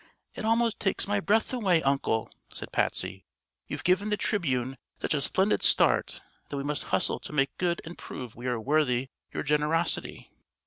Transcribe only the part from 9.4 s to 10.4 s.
generosity."